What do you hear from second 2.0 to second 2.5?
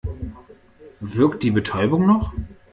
noch?